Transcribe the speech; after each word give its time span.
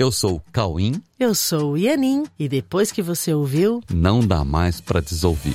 Eu 0.00 0.10
sou 0.10 0.36
o 0.36 0.40
Cauim. 0.50 0.94
Eu 1.18 1.34
sou 1.34 1.72
o 1.72 1.76
Ianin. 1.76 2.24
E 2.38 2.48
depois 2.48 2.90
que 2.90 3.02
você 3.02 3.34
ouviu, 3.34 3.82
não 3.92 4.26
dá 4.26 4.42
mais 4.42 4.80
para 4.80 5.02
desouvir. 5.02 5.54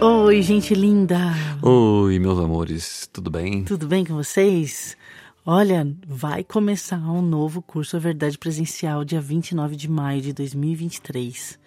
Oi, 0.00 0.40
gente 0.40 0.74
linda! 0.74 1.18
Oi, 1.60 2.18
meus 2.18 2.38
amores, 2.38 3.06
tudo 3.12 3.30
bem? 3.30 3.62
Tudo 3.62 3.86
bem 3.86 4.06
com 4.06 4.14
vocês? 4.14 4.96
Olha, 5.44 5.86
vai 6.06 6.42
começar 6.42 6.96
um 6.96 7.20
novo 7.20 7.60
curso 7.60 7.98
A 7.98 8.00
Verdade 8.00 8.38
Presencial 8.38 9.04
dia 9.04 9.20
29 9.20 9.76
de 9.76 9.86
maio 9.86 10.22
de 10.22 10.32
2023. 10.32 11.58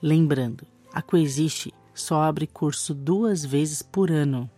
Lembrando, 0.00 0.66
a 0.90 1.02
Coexiste 1.02 1.74
só 1.92 2.22
abre 2.22 2.46
curso 2.46 2.94
duas 2.94 3.44
vezes 3.44 3.82
por 3.82 4.10
ano. 4.10 4.48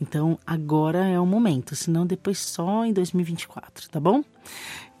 Então 0.00 0.38
agora 0.46 1.06
é 1.06 1.18
o 1.18 1.26
momento, 1.26 1.74
senão 1.74 2.06
depois 2.06 2.38
só 2.38 2.84
em 2.84 2.92
2024, 2.92 3.88
tá 3.88 4.00
bom? 4.00 4.22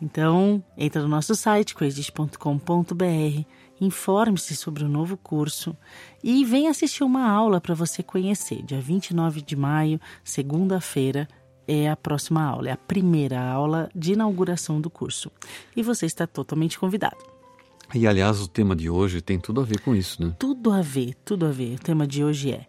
Então 0.00 0.62
entra 0.76 1.02
no 1.02 1.08
nosso 1.08 1.34
site 1.34 1.74
coexiste.com.br, 1.74 3.44
informe-se 3.80 4.56
sobre 4.56 4.84
o 4.84 4.88
novo 4.88 5.16
curso 5.16 5.76
e 6.22 6.44
vem 6.44 6.68
assistir 6.68 7.04
uma 7.04 7.28
aula 7.28 7.60
para 7.60 7.74
você 7.74 8.02
conhecer. 8.02 8.62
Dia 8.62 8.80
29 8.80 9.42
de 9.42 9.56
maio, 9.56 10.00
segunda-feira, 10.22 11.28
é 11.66 11.88
a 11.88 11.96
próxima 11.96 12.44
aula, 12.44 12.68
é 12.68 12.72
a 12.72 12.76
primeira 12.76 13.40
aula 13.40 13.88
de 13.94 14.12
inauguração 14.12 14.80
do 14.80 14.90
curso. 14.90 15.30
E 15.74 15.82
você 15.82 16.06
está 16.06 16.26
totalmente 16.26 16.78
convidado. 16.78 17.33
E 17.94 18.08
aliás, 18.08 18.40
o 18.40 18.48
tema 18.48 18.74
de 18.74 18.90
hoje 18.90 19.20
tem 19.20 19.38
tudo 19.38 19.60
a 19.60 19.64
ver 19.64 19.80
com 19.80 19.94
isso, 19.94 20.20
né? 20.20 20.34
Tudo 20.36 20.72
a 20.72 20.82
ver, 20.82 21.14
tudo 21.24 21.46
a 21.46 21.50
ver. 21.50 21.76
O 21.76 21.78
tema 21.78 22.06
de 22.06 22.24
hoje 22.24 22.50
é 22.50 22.66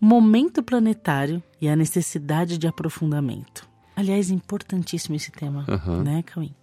momento 0.00 0.62
planetário 0.62 1.42
e 1.60 1.68
a 1.68 1.74
necessidade 1.74 2.56
de 2.56 2.68
aprofundamento. 2.68 3.68
Aliás, 3.96 4.30
importantíssimo 4.30 5.16
esse 5.16 5.32
tema, 5.32 5.66
uhum. 5.68 6.04
né, 6.04 6.22
Cauim? 6.22 6.54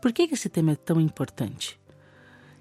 Por 0.00 0.10
que 0.12 0.22
esse 0.22 0.48
tema 0.48 0.72
é 0.72 0.76
tão 0.76 0.98
importante? 0.98 1.78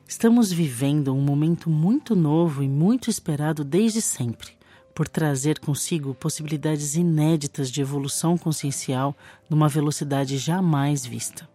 Estamos 0.06 0.52
vivendo 0.52 1.14
um 1.14 1.22
momento 1.22 1.70
muito 1.70 2.16
novo 2.16 2.62
e 2.62 2.68
muito 2.68 3.10
esperado 3.10 3.64
desde 3.64 4.02
sempre, 4.02 4.50
por 4.94 5.08
trazer 5.08 5.60
consigo 5.60 6.14
possibilidades 6.14 6.96
inéditas 6.96 7.72
de 7.72 7.80
evolução 7.80 8.38
consciencial 8.38 9.16
numa 9.50 9.70
velocidade 9.70 10.38
jamais 10.38 11.06
vista. 11.06 11.48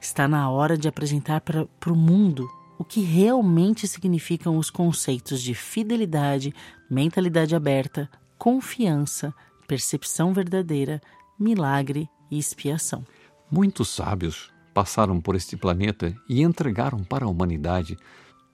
Está 0.00 0.26
na 0.26 0.48
hora 0.50 0.78
de 0.78 0.88
apresentar 0.88 1.42
para 1.42 1.92
o 1.92 1.96
mundo 1.96 2.48
o 2.78 2.84
que 2.84 3.02
realmente 3.02 3.86
significam 3.86 4.56
os 4.56 4.70
conceitos 4.70 5.42
de 5.42 5.54
fidelidade, 5.54 6.54
mentalidade 6.90 7.54
aberta, 7.54 8.08
confiança, 8.38 9.34
percepção 9.68 10.32
verdadeira, 10.32 11.02
milagre 11.38 12.08
e 12.30 12.38
expiação. 12.38 13.04
Muitos 13.50 13.90
sábios 13.90 14.50
passaram 14.72 15.20
por 15.20 15.36
este 15.36 15.54
planeta 15.56 16.14
e 16.26 16.42
entregaram 16.42 17.04
para 17.04 17.26
a 17.26 17.28
humanidade 17.28 17.98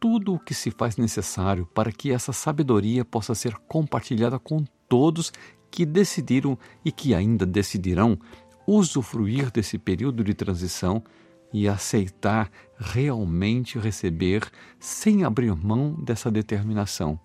tudo 0.01 0.35
o 0.35 0.41
que 0.41 0.53
se 0.53 0.73
faz 0.73 0.97
necessário 0.97 1.65
para 1.67 1.93
que 1.93 2.11
essa 2.11 2.33
sabedoria 2.33 3.05
possa 3.05 3.35
ser 3.37 3.55
compartilhada 3.69 4.39
com 4.39 4.65
todos 4.89 5.33
que 5.71 5.87
decidiram 5.87 6.59
e 6.85 6.91
que 6.91 7.15
ainda 7.15 7.47
decidirão 7.47 8.19
usufruir 8.67 9.53
desse 9.53 9.79
período 9.79 10.25
de 10.25 10.35
transição 10.35 11.05
e 11.53 11.69
aceitar 11.69 12.51
realmente 12.79 13.79
receber 13.79 14.51
sem 14.79 15.25
abrir 15.25 15.55
mão 15.55 15.93
dessa 15.93 16.31
determinação, 16.31 17.19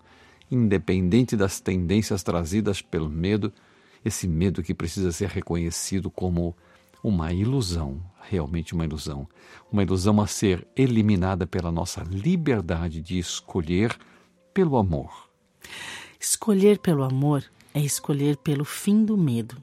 independente 0.50 1.36
das 1.36 1.60
tendências 1.60 2.22
trazidas 2.22 2.80
pelo 2.80 3.08
medo, 3.08 3.52
esse 4.04 4.26
medo 4.26 4.62
que 4.62 4.74
precisa 4.74 5.12
ser 5.12 5.28
reconhecido 5.28 6.10
como 6.10 6.56
uma 7.02 7.32
ilusão, 7.32 8.00
realmente 8.22 8.74
uma 8.74 8.84
ilusão, 8.84 9.28
uma 9.70 9.82
ilusão 9.82 10.20
a 10.20 10.26
ser 10.26 10.66
eliminada 10.76 11.46
pela 11.46 11.72
nossa 11.72 12.02
liberdade 12.04 13.00
de 13.00 13.18
escolher 13.18 13.96
pelo 14.54 14.76
amor. 14.76 15.28
Escolher 16.20 16.78
pelo 16.78 17.02
amor 17.02 17.44
é 17.74 17.80
escolher 17.80 18.36
pelo 18.36 18.64
fim 18.64 19.04
do 19.04 19.16
medo. 19.16 19.56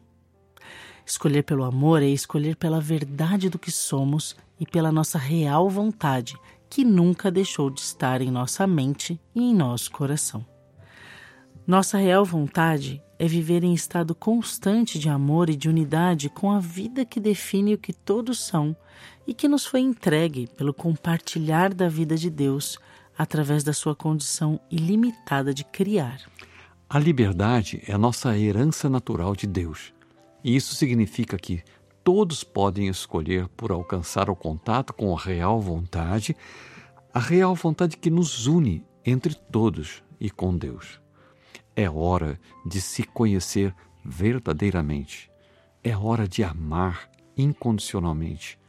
Escolher 1.09 1.41
pelo 1.41 1.63
amor 1.63 2.03
é 2.03 2.07
escolher 2.07 2.55
pela 2.55 2.79
verdade 2.79 3.49
do 3.49 3.57
que 3.57 3.71
somos 3.71 4.35
e 4.59 4.65
pela 4.65 4.91
nossa 4.91 5.17
real 5.17 5.67
vontade, 5.67 6.37
que 6.69 6.85
nunca 6.85 7.31
deixou 7.31 7.71
de 7.71 7.81
estar 7.81 8.21
em 8.21 8.29
nossa 8.29 8.67
mente 8.67 9.19
e 9.33 9.41
em 9.41 9.55
nosso 9.55 9.89
coração. 9.89 10.45
Nossa 11.65 11.97
real 11.97 12.23
vontade 12.23 13.01
é 13.17 13.27
viver 13.27 13.63
em 13.63 13.73
estado 13.73 14.13
constante 14.13 14.99
de 14.99 15.09
amor 15.09 15.49
e 15.49 15.55
de 15.55 15.67
unidade 15.67 16.29
com 16.29 16.51
a 16.51 16.59
vida 16.59 17.03
que 17.03 17.19
define 17.19 17.73
o 17.73 17.79
que 17.79 17.91
todos 17.91 18.45
são 18.45 18.75
e 19.25 19.33
que 19.33 19.47
nos 19.47 19.65
foi 19.65 19.79
entregue 19.79 20.47
pelo 20.55 20.75
compartilhar 20.75 21.73
da 21.73 21.89
vida 21.89 22.15
de 22.15 22.29
Deus 22.29 22.77
através 23.17 23.63
da 23.63 23.73
sua 23.73 23.95
condição 23.95 24.59
ilimitada 24.69 25.55
de 25.55 25.63
criar. 25.63 26.21
A 26.87 26.99
liberdade 26.99 27.81
é 27.87 27.97
nossa 27.97 28.37
herança 28.37 28.87
natural 28.87 29.35
de 29.35 29.47
Deus 29.47 29.97
isso 30.43 30.75
significa 30.75 31.37
que 31.37 31.63
todos 32.03 32.43
podem 32.43 32.87
escolher 32.87 33.47
por 33.49 33.71
alcançar 33.71 34.29
o 34.29 34.35
contato 34.35 34.93
com 34.93 35.15
a 35.15 35.19
real 35.19 35.59
vontade, 35.59 36.35
a 37.13 37.19
real 37.19 37.53
vontade 37.55 37.97
que 37.97 38.09
nos 38.09 38.47
une 38.47 38.85
entre 39.05 39.33
todos 39.33 40.03
e 40.19 40.29
com 40.29 40.57
Deus. 40.57 40.99
É 41.75 41.89
hora 41.89 42.39
de 42.65 42.81
se 42.81 43.03
conhecer 43.03 43.73
verdadeiramente. 44.03 45.29
É 45.83 45.95
hora 45.95 46.27
de 46.27 46.43
amar 46.43 47.09
incondicionalmente. 47.37 48.59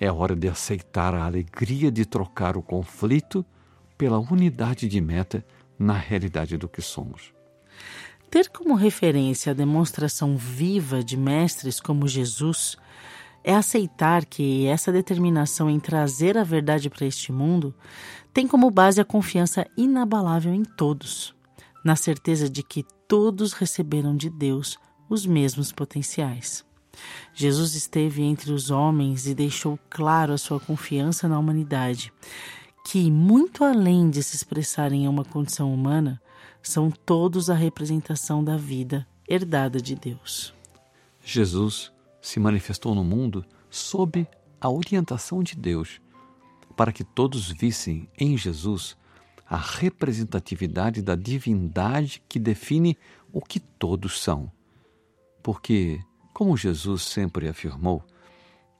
É 0.00 0.10
hora 0.10 0.34
de 0.34 0.48
aceitar 0.48 1.14
a 1.14 1.24
alegria 1.24 1.90
de 1.90 2.04
trocar 2.04 2.56
o 2.56 2.62
conflito 2.62 3.44
pela 3.96 4.18
unidade 4.18 4.88
de 4.88 5.00
meta 5.00 5.44
na 5.78 5.94
realidade 5.94 6.56
do 6.56 6.68
que 6.68 6.80
somos. 6.80 7.37
Ter 8.30 8.50
como 8.50 8.74
referência 8.74 9.52
a 9.52 9.54
demonstração 9.54 10.36
viva 10.36 11.02
de 11.02 11.16
mestres 11.16 11.80
como 11.80 12.06
Jesus 12.06 12.76
é 13.42 13.54
aceitar 13.54 14.26
que 14.26 14.66
essa 14.66 14.92
determinação 14.92 15.70
em 15.70 15.80
trazer 15.80 16.36
a 16.36 16.44
verdade 16.44 16.90
para 16.90 17.06
este 17.06 17.32
mundo 17.32 17.74
tem 18.32 18.46
como 18.46 18.70
base 18.70 19.00
a 19.00 19.04
confiança 19.04 19.66
inabalável 19.76 20.52
em 20.52 20.62
todos, 20.62 21.34
na 21.82 21.96
certeza 21.96 22.50
de 22.50 22.62
que 22.62 22.84
todos 23.06 23.54
receberam 23.54 24.14
de 24.14 24.28
Deus 24.28 24.78
os 25.08 25.24
mesmos 25.24 25.72
potenciais. 25.72 26.66
Jesus 27.32 27.74
esteve 27.74 28.22
entre 28.22 28.52
os 28.52 28.70
homens 28.70 29.26
e 29.26 29.34
deixou 29.34 29.78
claro 29.88 30.34
a 30.34 30.38
sua 30.38 30.60
confiança 30.60 31.26
na 31.26 31.38
humanidade, 31.38 32.12
que, 32.84 33.10
muito 33.10 33.64
além 33.64 34.10
de 34.10 34.22
se 34.22 34.36
expressarem 34.36 35.04
em 35.04 35.08
uma 35.08 35.24
condição 35.24 35.72
humana, 35.72 36.20
são 36.62 36.90
todos 36.90 37.48
a 37.50 37.54
representação 37.54 38.42
da 38.42 38.56
vida 38.56 39.06
herdada 39.28 39.80
de 39.80 39.94
Deus. 39.94 40.54
Jesus 41.22 41.92
se 42.20 42.40
manifestou 42.40 42.94
no 42.94 43.04
mundo 43.04 43.44
sob 43.70 44.26
a 44.60 44.68
orientação 44.68 45.42
de 45.42 45.54
Deus, 45.54 46.00
para 46.76 46.92
que 46.92 47.04
todos 47.04 47.50
vissem 47.50 48.08
em 48.18 48.36
Jesus 48.36 48.96
a 49.48 49.56
representatividade 49.56 51.00
da 51.00 51.14
divindade 51.14 52.22
que 52.28 52.38
define 52.38 52.98
o 53.32 53.40
que 53.40 53.60
todos 53.60 54.20
são. 54.20 54.50
Porque, 55.42 56.00
como 56.34 56.56
Jesus 56.56 57.02
sempre 57.02 57.48
afirmou, 57.48 58.04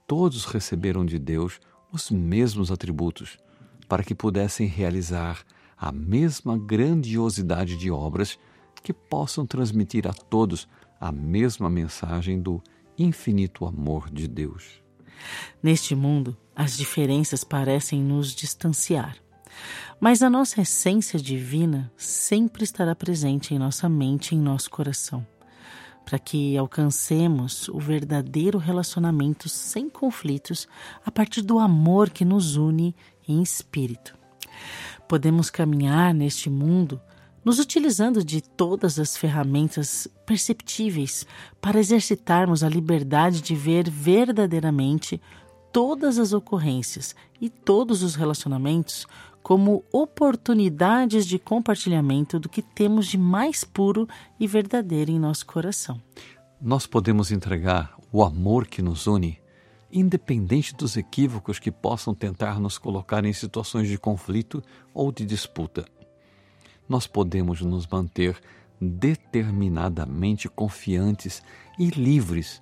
todos 0.05 0.45
receberam 0.45 1.05
de 1.05 1.17
Deus 1.17 1.59
os 1.91 2.11
mesmos 2.11 2.71
atributos, 2.71 3.37
para 3.87 4.03
que 4.03 4.13
pudessem 4.13 4.67
realizar 4.67 5.43
a 5.79 5.91
mesma 5.91 6.57
grandiosidade 6.57 7.77
de 7.77 7.89
obras 7.89 8.37
que 8.83 8.91
possam 8.91 9.45
transmitir 9.45 10.07
a 10.07 10.13
todos 10.13 10.67
a 10.99 11.11
mesma 11.11 11.69
mensagem 11.69 12.41
do 12.41 12.61
infinito 12.97 13.65
amor 13.65 14.09
de 14.09 14.27
Deus. 14.27 14.81
Neste 15.63 15.95
mundo, 15.95 16.35
as 16.55 16.75
diferenças 16.75 17.43
parecem 17.43 18.01
nos 18.01 18.35
distanciar, 18.35 19.15
mas 19.99 20.21
a 20.21 20.29
nossa 20.29 20.61
essência 20.61 21.19
divina 21.19 21.91
sempre 21.97 22.63
estará 22.63 22.95
presente 22.95 23.53
em 23.53 23.59
nossa 23.59 23.87
mente 23.87 24.33
e 24.33 24.37
em 24.37 24.41
nosso 24.41 24.69
coração, 24.69 25.25
para 26.05 26.19
que 26.19 26.57
alcancemos 26.57 27.67
o 27.69 27.79
verdadeiro 27.79 28.57
relacionamento 28.57 29.47
sem 29.47 29.89
conflitos 29.89 30.67
a 31.05 31.11
partir 31.11 31.41
do 31.41 31.59
amor 31.59 32.09
que 32.09 32.25
nos 32.25 32.55
une 32.55 32.95
em 33.27 33.41
espírito. 33.41 34.17
Podemos 35.09 35.49
caminhar 35.49 36.13
neste 36.13 36.51
mundo 36.51 37.01
nos 37.43 37.57
utilizando 37.57 38.23
de 38.23 38.41
todas 38.41 38.99
as 38.99 39.17
ferramentas 39.17 40.07
perceptíveis 40.23 41.25
para 41.59 41.79
exercitarmos 41.79 42.63
a 42.63 42.69
liberdade 42.69 43.41
de 43.41 43.55
ver 43.55 43.89
verdadeiramente 43.89 45.19
todas 45.73 46.19
as 46.19 46.31
ocorrências 46.31 47.15
e 47.41 47.49
todos 47.49 48.03
os 48.03 48.13
relacionamentos 48.13 49.07
como 49.41 49.83
oportunidades 49.91 51.25
de 51.25 51.39
compartilhamento 51.39 52.39
do 52.39 52.47
que 52.47 52.61
temos 52.61 53.07
de 53.07 53.17
mais 53.17 53.63
puro 53.63 54.07
e 54.39 54.45
verdadeiro 54.45 55.09
em 55.09 55.17
nosso 55.17 55.43
coração. 55.47 55.99
Nós 56.61 56.85
podemos 56.85 57.31
entregar 57.31 57.95
o 58.11 58.23
amor 58.23 58.67
que 58.67 58.83
nos 58.83 59.07
une 59.07 59.39
independente 59.91 60.75
dos 60.75 60.97
equívocos 60.97 61.59
que 61.59 61.71
possam 61.71 62.13
tentar 62.13 62.59
nos 62.59 62.77
colocar 62.77 63.25
em 63.25 63.33
situações 63.33 63.87
de 63.87 63.97
conflito 63.97 64.63
ou 64.93 65.11
de 65.11 65.25
disputa. 65.25 65.85
Nós 66.87 67.07
podemos 67.07 67.61
nos 67.61 67.85
manter 67.87 68.39
determinadamente 68.81 70.47
confiantes 70.47 71.43
e 71.77 71.89
livres 71.89 72.61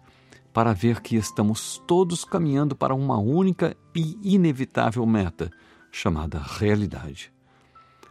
para 0.51 0.73
ver 0.73 1.01
que 1.01 1.15
estamos 1.15 1.81
todos 1.85 2.25
caminhando 2.25 2.75
para 2.75 2.95
uma 2.95 3.17
única 3.17 3.77
e 3.95 4.17
inevitável 4.23 5.05
meta, 5.05 5.51
chamada 5.91 6.39
realidade. 6.39 7.31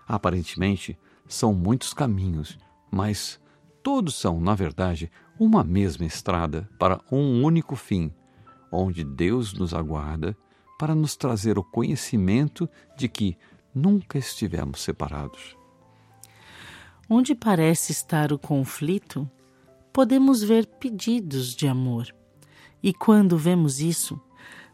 Aparentemente, 0.07 0.97
são 1.27 1.53
muitos 1.53 1.93
caminhos, 1.93 2.57
mas 2.91 3.41
todos 3.83 4.15
são, 4.15 4.41
na 4.41 4.55
verdade, 4.55 5.11
uma 5.39 5.65
mesma 5.65 6.07
estrada 6.07 6.69
para 6.79 7.01
um 7.11 7.43
único 7.43 7.75
fim, 7.75 8.13
onde 8.71 9.05
Deus 9.05 9.53
nos 9.53 9.73
aguarda 9.73 10.37
para 10.79 10.95
nos 10.95 11.17
trazer 11.17 11.59
o 11.59 11.65
conhecimento 11.65 12.69
de 12.97 13.09
que 13.09 13.37
nunca 13.75 14.19
estivemos 14.19 14.81
separados. 14.81 15.57
Onde 17.09 17.35
parece 17.35 17.93
estar 17.93 18.33
o 18.33 18.39
conflito, 18.39 19.31
podemos 19.93 20.43
ver 20.43 20.67
pedidos 20.67 21.55
de 21.55 21.69
amor. 21.69 22.15
E 22.83 22.93
quando 22.93 23.39
vemos 23.39 23.81
isso, 23.81 24.21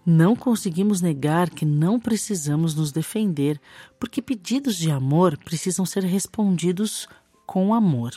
não 0.04 0.34
conseguimos 0.34 1.00
negar 1.00 1.48
que 1.50 1.64
não 1.64 2.00
precisamos 2.00 2.74
nos 2.74 2.90
defender, 2.90 3.60
porque 4.00 4.20
pedidos 4.20 4.76
de 4.76 4.90
amor 4.90 5.38
precisam 5.38 5.86
ser 5.86 6.02
respondidos 6.02 7.06
com 7.46 7.72
amor. 7.72 8.12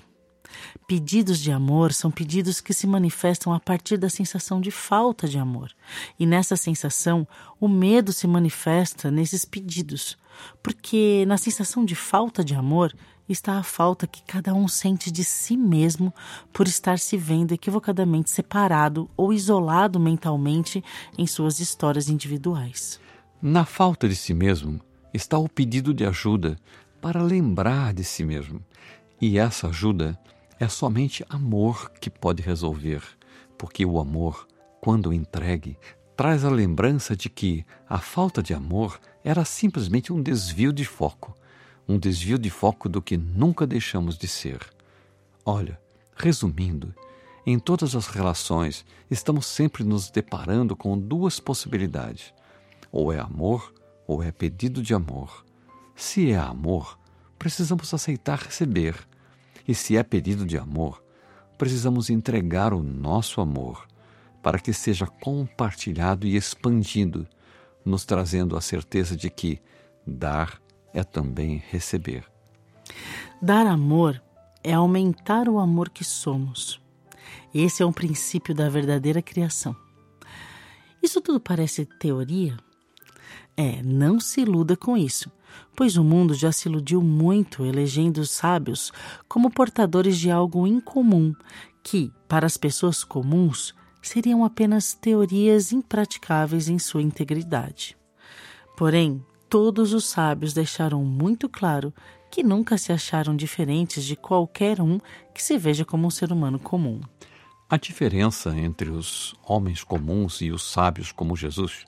Pedidos 0.87 1.39
de 1.39 1.51
amor 1.51 1.93
são 1.93 2.11
pedidos 2.11 2.61
que 2.61 2.73
se 2.73 2.85
manifestam 2.85 3.53
a 3.53 3.59
partir 3.59 3.97
da 3.97 4.09
sensação 4.09 4.61
de 4.61 4.71
falta 4.71 5.27
de 5.27 5.37
amor. 5.37 5.71
E 6.19 6.25
nessa 6.25 6.55
sensação, 6.55 7.27
o 7.59 7.67
medo 7.67 8.13
se 8.13 8.27
manifesta 8.27 9.09
nesses 9.09 9.45
pedidos, 9.45 10.17
porque 10.61 11.25
na 11.27 11.37
sensação 11.37 11.83
de 11.83 11.95
falta 11.95 12.43
de 12.43 12.53
amor 12.53 12.93
está 13.27 13.57
a 13.57 13.63
falta 13.63 14.05
que 14.05 14.21
cada 14.23 14.53
um 14.53 14.67
sente 14.67 15.11
de 15.11 15.23
si 15.23 15.57
mesmo 15.57 16.13
por 16.53 16.67
estar 16.67 16.99
se 16.99 17.17
vendo 17.17 17.53
equivocadamente 17.53 18.29
separado 18.29 19.09
ou 19.17 19.33
isolado 19.33 19.99
mentalmente 19.99 20.83
em 21.17 21.25
suas 21.25 21.59
histórias 21.59 22.09
individuais. 22.09 22.99
Na 23.41 23.65
falta 23.65 24.07
de 24.07 24.15
si 24.15 24.33
mesmo 24.33 24.79
está 25.13 25.37
o 25.37 25.49
pedido 25.49 25.93
de 25.93 26.05
ajuda 26.05 26.57
para 27.01 27.21
lembrar 27.21 27.93
de 27.93 28.03
si 28.03 28.23
mesmo. 28.23 28.61
E 29.21 29.37
essa 29.37 29.67
ajuda 29.67 30.19
é 30.59 30.67
somente 30.67 31.25
amor 31.29 31.91
que 31.91 32.09
pode 32.09 32.41
resolver, 32.41 33.01
porque 33.57 33.85
o 33.85 33.99
amor, 33.99 34.47
quando 34.81 35.13
entregue, 35.13 35.77
traz 36.15 36.45
a 36.45 36.49
lembrança 36.49 37.15
de 37.15 37.29
que 37.29 37.65
a 37.89 37.99
falta 37.99 38.41
de 38.41 38.53
amor 38.53 38.99
era 39.23 39.43
simplesmente 39.43 40.13
um 40.13 40.21
desvio 40.21 40.71
de 40.71 40.85
foco 40.85 41.35
um 41.87 41.99
desvio 41.99 42.37
de 42.37 42.49
foco 42.49 42.89
do 42.89 43.01
que 43.01 43.15
nunca 43.15 43.67
deixamos 43.67 44.17
de 44.17 44.27
ser. 44.27 44.59
Olha, 45.45 45.79
resumindo, 46.15 46.93
em 47.45 47.59
todas 47.59 47.95
as 47.95 48.07
relações 48.07 48.83
estamos 49.09 49.45
sempre 49.45 49.83
nos 49.83 50.09
deparando 50.09 50.75
com 50.75 50.97
duas 50.97 51.39
possibilidades: 51.39 52.33
ou 52.91 53.13
é 53.13 53.19
amor 53.19 53.73
ou 54.07 54.23
é 54.23 54.31
pedido 54.31 54.81
de 54.81 54.93
amor. 54.93 55.45
Se 55.95 56.31
é 56.31 56.37
amor, 56.37 56.97
precisamos 57.37 57.93
aceitar 57.93 58.39
receber. 58.39 58.95
E 59.67 59.73
se 59.73 59.97
é 59.97 60.03
pedido 60.03 60.45
de 60.45 60.57
amor, 60.57 61.03
precisamos 61.57 62.09
entregar 62.09 62.73
o 62.73 62.83
nosso 62.83 63.41
amor 63.41 63.87
para 64.41 64.59
que 64.59 64.71
seja 64.71 65.07
compartilhado 65.07 66.27
e 66.27 66.35
expandido, 66.35 67.27
nos 67.83 68.05
trazendo 68.05 68.55
a 68.55 68.61
certeza 68.61 69.15
de 69.15 69.29
que 69.29 69.59
dar 70.05 70.61
é 70.93 71.03
também 71.03 71.63
receber. 71.69 72.25
Dar 73.41 73.65
amor 73.65 74.21
é 74.63 74.73
aumentar 74.73 75.49
o 75.49 75.59
amor 75.59 75.89
que 75.89 76.03
somos. 76.03 76.79
Esse 77.53 77.81
é 77.81 77.85
um 77.85 77.91
princípio 77.91 78.53
da 78.53 78.69
verdadeira 78.69 79.21
criação. 79.21 79.75
Isso 81.01 81.21
tudo 81.21 81.39
parece 81.39 81.85
teoria? 81.85 82.57
É, 83.57 83.81
não 83.83 84.19
se 84.19 84.41
iluda 84.41 84.75
com 84.75 84.97
isso, 84.97 85.31
pois 85.75 85.97
o 85.97 86.03
mundo 86.03 86.33
já 86.33 86.51
se 86.51 86.67
iludiu 86.67 87.01
muito 87.01 87.65
elegendo 87.65 88.19
os 88.19 88.31
sábios 88.31 88.91
como 89.27 89.49
portadores 89.49 90.17
de 90.17 90.31
algo 90.31 90.65
incomum, 90.65 91.33
que, 91.83 92.11
para 92.27 92.45
as 92.45 92.57
pessoas 92.57 93.03
comuns, 93.03 93.73
seriam 94.01 94.43
apenas 94.45 94.93
teorias 94.93 95.71
impraticáveis 95.71 96.67
em 96.69 96.79
sua 96.79 97.01
integridade. 97.01 97.97
Porém, 98.77 99.23
Todos 99.49 99.93
os 99.93 100.05
sábios 100.05 100.53
deixaram 100.53 101.03
muito 101.03 101.47
claro 101.47 101.93
que 102.31 102.43
nunca 102.43 102.77
se 102.77 102.91
acharam 102.91 103.35
diferentes 103.35 104.03
de 104.03 104.15
qualquer 104.15 104.81
um 104.81 104.99
que 105.33 105.41
se 105.41 105.57
veja 105.57 105.85
como 105.85 106.07
um 106.07 106.09
ser 106.09 106.31
humano 106.31 106.59
comum. 106.59 106.99
A 107.69 107.77
diferença 107.77 108.49
entre 108.57 108.89
os 108.89 109.35
homens 109.47 109.83
comuns 109.83 110.41
e 110.41 110.51
os 110.51 110.63
sábios 110.69 111.11
como 111.11 111.35
Jesus 111.37 111.85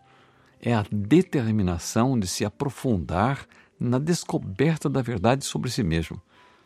é 0.61 0.73
a 0.73 0.85
determinação 0.91 2.19
de 2.19 2.27
se 2.27 2.43
aprofundar 2.43 3.47
na 3.79 3.99
descoberta 3.99 4.89
da 4.89 5.01
verdade 5.01 5.45
sobre 5.45 5.69
si 5.69 5.83
mesmo 5.83 6.21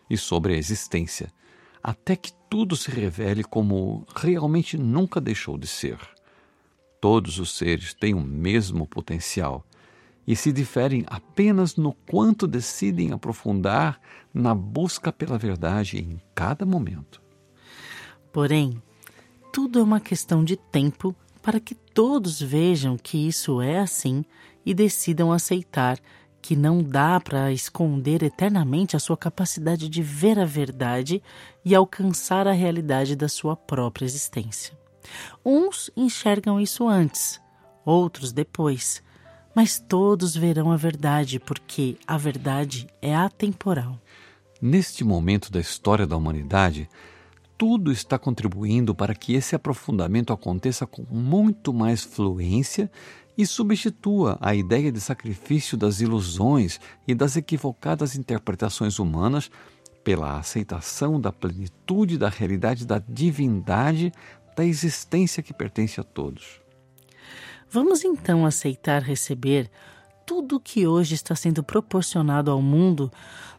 e 0.09 0.17
sobre 0.17 0.53
a 0.53 0.57
existência, 0.57 1.31
até 1.83 2.15
que 2.15 2.31
tudo 2.49 2.75
se 2.75 2.91
revele 2.91 3.43
como 3.43 4.05
realmente 4.15 4.77
nunca 4.77 5.19
deixou 5.19 5.57
de 5.57 5.67
ser. 5.67 5.97
Todos 6.99 7.39
os 7.39 7.57
seres 7.57 7.93
têm 7.93 8.13
o 8.13 8.21
mesmo 8.21 8.85
potencial 8.85 9.65
e 10.27 10.35
se 10.35 10.51
diferem 10.51 11.03
apenas 11.07 11.75
no 11.75 11.93
quanto 11.93 12.47
decidem 12.47 13.11
aprofundar 13.11 13.99
na 14.33 14.53
busca 14.53 15.11
pela 15.11 15.37
verdade 15.37 15.97
em 15.97 16.21
cada 16.35 16.65
momento. 16.65 17.21
Porém, 18.31 18.81
tudo 19.51 19.79
é 19.79 19.83
uma 19.83 19.99
questão 19.99 20.43
de 20.43 20.55
tempo 20.55 21.15
para 21.41 21.59
que 21.59 21.75
todos 21.75 22.41
vejam 22.41 22.97
que 22.97 23.27
isso 23.27 23.61
é 23.61 23.79
assim 23.79 24.23
e 24.65 24.73
decidam 24.73 25.31
aceitar 25.31 25.99
que 26.41 26.55
não 26.55 26.81
dá 26.81 27.19
para 27.19 27.51
esconder 27.51 28.23
eternamente 28.23 28.95
a 28.95 28.99
sua 28.99 29.15
capacidade 29.15 29.87
de 29.87 30.01
ver 30.01 30.39
a 30.39 30.45
verdade 30.45 31.21
e 31.63 31.75
alcançar 31.75 32.47
a 32.47 32.51
realidade 32.51 33.15
da 33.15 33.27
sua 33.27 33.55
própria 33.55 34.05
existência. 34.05 34.77
Uns 35.45 35.91
enxergam 35.95 36.59
isso 36.59 36.87
antes, 36.87 37.39
outros 37.85 38.31
depois 38.31 39.03
mas 39.55 39.79
todos 39.79 40.35
verão 40.35 40.71
a 40.71 40.77
verdade, 40.77 41.39
porque 41.39 41.97
a 42.07 42.17
verdade 42.17 42.87
é 43.01 43.15
atemporal. 43.15 43.99
Neste 44.61 45.03
momento 45.03 45.51
da 45.51 45.59
história 45.59 46.05
da 46.07 46.15
humanidade, 46.15 46.89
tudo 47.61 47.91
está 47.91 48.17
contribuindo 48.17 48.95
para 48.95 49.13
que 49.13 49.35
esse 49.35 49.55
aprofundamento 49.55 50.33
aconteça 50.33 50.87
com 50.87 51.03
muito 51.11 51.71
mais 51.71 52.01
fluência 52.01 52.89
e 53.37 53.45
substitua 53.45 54.35
a 54.41 54.55
ideia 54.55 54.91
de 54.91 54.99
sacrifício 54.99 55.77
das 55.77 56.01
ilusões 56.01 56.79
e 57.07 57.13
das 57.13 57.37
equivocadas 57.37 58.15
interpretações 58.15 58.97
humanas 58.97 59.51
pela 60.03 60.39
aceitação 60.39 61.21
da 61.21 61.31
plenitude 61.31 62.17
da 62.17 62.29
realidade 62.29 62.83
da 62.83 62.97
divindade 62.97 64.11
da 64.57 64.65
existência 64.65 65.43
que 65.43 65.53
pertence 65.53 66.01
a 66.01 66.03
todos. 66.03 66.59
Vamos 67.69 68.03
então 68.03 68.43
aceitar 68.43 69.03
receber 69.03 69.69
tudo 70.25 70.55
o 70.55 70.59
que 70.59 70.87
hoje 70.87 71.13
está 71.13 71.35
sendo 71.35 71.63
proporcionado 71.63 72.49
ao 72.49 72.59
mundo 72.59 73.11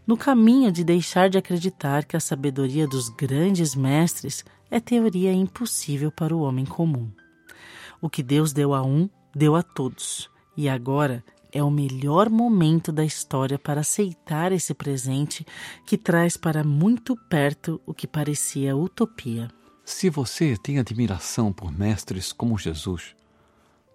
no 0.07 0.17
caminho 0.17 0.73
de 0.73 0.83
deixar 0.83 1.29
de 1.31 1.39
acreditar 1.39 2.05
que 2.05 2.17
a 2.17 2.21
sabedoria 2.21 2.87
dos 2.87 3.09
grandes 3.09 3.75
mestres 3.75 4.45
é 4.71 4.81
teoria 4.81 5.33
impossível 5.33 6.11
para 6.11 6.35
o 6.35 6.41
homem 6.41 6.65
comum. 6.65 7.11
O 8.01 8.09
que 8.09 8.23
Deus 8.23 8.53
deu 8.53 8.75
a 8.75 8.83
um, 8.83 9.09
deu 9.35 9.55
a 9.55 9.63
todos, 9.63 10.29
e 10.57 10.69
agora 10.69 11.25
é 11.53 11.63
o 11.63 11.71
melhor 11.71 12.31
momento 12.31 12.91
da 12.91 13.05
história 13.05 13.59
para 13.59 13.83
aceitar 13.83 14.53
esse 14.53 14.73
presente 14.73 15.47
que 15.87 15.99
traz 15.99 16.37
para 16.37 16.65
muito 16.65 17.15
perto 17.29 17.81
o 17.87 17.93
que 17.93 18.07
parecia 18.07 18.77
utopia. 18.77 19.49
Se 19.85 20.09
você 20.09 20.57
tem 20.57 20.79
admiração 20.79 21.53
por 21.53 21.71
mestres 21.71 22.33
como 22.33 22.59
Jesus, 22.59 23.15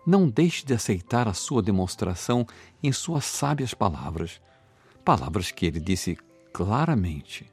não 0.05 0.29
deixe 0.29 0.65
de 0.65 0.73
aceitar 0.73 1.27
a 1.27 1.33
sua 1.33 1.61
demonstração 1.61 2.45
em 2.81 2.91
suas 2.91 3.25
sábias 3.25 3.73
palavras, 3.73 4.39
palavras 5.07 5.51
que 5.51 5.65
ele 5.65 5.79
disse 5.79 6.17
claramente: 6.51 7.49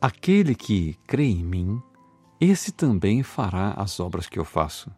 Aquele 0.00 0.56
que 0.56 0.94
crê 1.06 1.22
em 1.22 1.44
mim, 1.44 1.80
esse 2.40 2.72
também 2.72 3.22
fará 3.22 3.74
as 3.74 4.00
obras 4.00 4.28
que 4.28 4.40
eu 4.40 4.44
faço, 4.44 4.90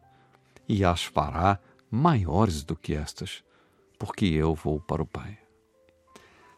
e 0.66 0.86
as 0.86 1.04
fará 1.04 1.60
maiores 1.90 2.64
do 2.64 2.74
que 2.74 2.94
estas, 2.94 3.44
porque 3.98 4.24
eu 4.24 4.54
vou 4.54 4.80
para 4.80 5.02
o 5.02 5.06
Pai. 5.06 5.38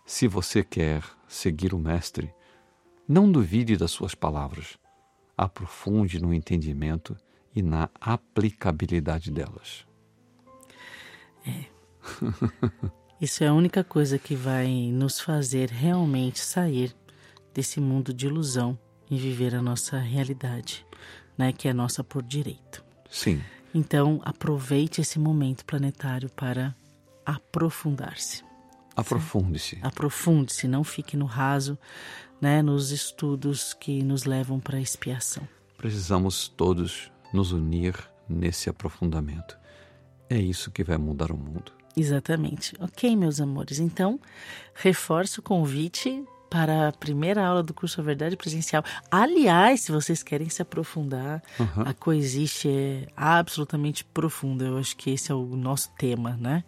Se 0.07 0.29
você 0.29 0.62
quer 0.62 1.03
seguir 1.26 1.75
o 1.75 1.81
Mestre, 1.81 2.33
não 3.09 3.29
duvide 3.29 3.76
das 3.76 3.91
suas 3.91 4.14
palavras, 4.14 4.79
aprofunde 5.37 6.23
no 6.23 6.33
entendimento 6.33 7.17
e 7.53 7.61
na 7.61 7.91
aplicabilidade 8.00 9.33
delas. 9.33 9.85
Isso 13.21 13.44
é 13.44 13.49
a 13.49 13.54
única 13.54 13.85
coisa 13.85 14.18
que 14.18 14.35
vai 14.35 14.68
nos 14.92 15.21
fazer 15.21 15.71
realmente 15.71 16.40
sair 16.40 16.94
desse 17.54 17.80
mundo 17.80 18.12
de 18.12 18.26
ilusão 18.26 18.78
e 19.11 19.16
viver 19.16 19.54
a 19.54 19.62
nossa 19.62 19.99
realidade, 19.99 20.85
né, 21.38 21.52
que 21.52 21.68
é 21.68 21.73
nossa 21.73 22.02
por 22.02 22.23
direito. 22.23 22.85
Sim. 23.09 23.40
Então, 23.73 24.21
aproveite 24.25 25.00
esse 25.00 25.18
momento 25.18 25.64
planetário 25.64 26.28
para 26.30 26.75
aprofundar-se. 27.25 28.44
Aprofunde-se. 28.97 29.78
Aprofunde-se, 29.83 30.68
não 30.68 30.85
fique 30.85 31.16
no 31.16 31.25
raso, 31.25 31.78
né, 32.40 32.62
nos 32.62 32.90
estudos 32.90 33.75
que 33.75 34.02
nos 34.02 34.25
levam 34.25 34.61
para 34.61 34.76
a 34.76 34.80
expiação. 34.80 35.47
Precisamos 35.76 36.49
todos 36.49 37.11
nos 37.33 37.52
unir 37.52 37.94
nesse 38.28 38.68
aprofundamento. 38.68 39.59
É 40.28 40.38
isso 40.38 40.71
que 40.71 40.85
vai 40.85 40.97
mudar 40.97 41.30
o 41.30 41.37
mundo. 41.37 41.73
Exatamente. 41.97 42.75
Ok, 42.81 43.15
meus 43.17 43.41
amores. 43.41 43.79
Então, 43.79 44.19
reforço 44.75 45.41
o 45.41 45.43
convite 45.43 46.25
para 46.55 46.89
a 46.89 46.93
primeira 46.93 47.45
aula 47.45 47.65
do 47.65 47.75
curso 47.75 48.01
A 48.01 48.05
Verdade 48.05 48.37
Presencial. 48.37 48.85
Aliás, 49.11 49.81
se 49.81 49.91
vocês 49.91 50.23
querem 50.23 50.49
se 50.49 50.63
aprofundar, 50.63 51.43
uhum. 51.59 51.83
a 51.85 51.93
Coexiste 51.93 52.69
é 52.69 53.09
absolutamente 53.17 54.05
profunda. 54.05 54.65
Eu 54.65 54.79
acho 54.79 54.97
que 54.97 55.11
esse 55.11 55.33
é 55.33 55.35
o 55.35 55.45
nosso 55.57 55.91
tema, 55.99 56.39
né? 56.41 56.63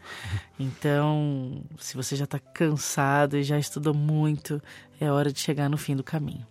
Então, 0.58 1.62
se 1.78 1.96
você 1.96 2.16
já 2.16 2.24
está 2.24 2.38
cansado 2.38 3.36
e 3.36 3.44
já 3.44 3.58
estudou 3.58 3.94
muito, 3.94 4.60
é 5.00 5.08
hora 5.08 5.32
de 5.32 5.38
chegar 5.38 5.68
no 5.68 5.76
fim 5.76 5.94
do 5.94 6.02
caminho. 6.02 6.44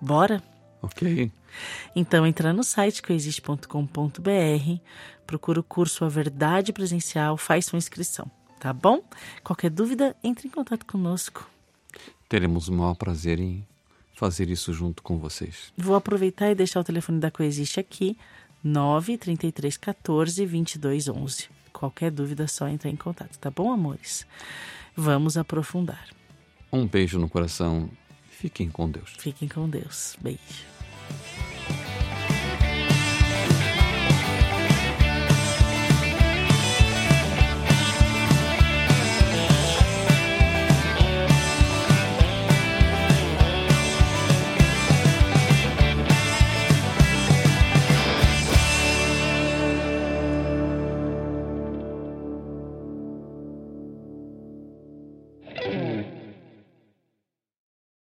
Bora? 0.00 0.42
Ok. 0.86 1.30
Então, 1.94 2.26
entra 2.26 2.52
no 2.52 2.62
site 2.62 3.02
coexiste.com.br, 3.02 4.80
procura 5.26 5.60
o 5.60 5.62
curso 5.62 6.04
A 6.04 6.08
Verdade 6.08 6.72
Presencial, 6.72 7.36
faz 7.36 7.66
sua 7.66 7.78
inscrição, 7.78 8.30
tá 8.60 8.72
bom? 8.72 9.02
Qualquer 9.42 9.70
dúvida, 9.70 10.14
entre 10.22 10.48
em 10.48 10.50
contato 10.50 10.84
conosco. 10.86 11.48
Teremos 12.28 12.68
o 12.68 12.72
maior 12.72 12.94
prazer 12.94 13.38
em 13.38 13.66
fazer 14.12 14.50
isso 14.50 14.72
junto 14.72 15.02
com 15.02 15.18
vocês. 15.18 15.72
Vou 15.76 15.94
aproveitar 15.94 16.50
e 16.50 16.54
deixar 16.54 16.80
o 16.80 16.84
telefone 16.84 17.20
da 17.20 17.30
Coexiste 17.30 17.78
aqui, 17.78 18.16
933 18.64 19.76
14 19.76 20.44
22 20.44 21.08
11. 21.08 21.48
Qualquer 21.72 22.10
dúvida, 22.10 22.44
é 22.44 22.46
só 22.46 22.66
entrar 22.68 22.90
em 22.90 22.96
contato, 22.96 23.38
tá 23.38 23.50
bom, 23.50 23.70
amores? 23.70 24.26
Vamos 24.96 25.36
aprofundar. 25.36 26.08
Um 26.72 26.86
beijo 26.86 27.18
no 27.18 27.28
coração. 27.28 27.90
Fiquem 28.30 28.70
com 28.70 28.90
Deus. 28.90 29.14
Fiquem 29.18 29.48
com 29.48 29.68
Deus. 29.68 30.16
Beijo. 30.20 30.75